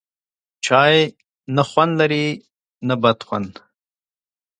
چای، 0.65 0.97
نه 1.55 1.63
خوند 1.69 1.93
لري 1.99 2.25
نه 2.87 2.95
بد 3.03 3.19
خوند 3.27 3.53